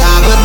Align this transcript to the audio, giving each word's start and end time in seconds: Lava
Lava 0.00 0.39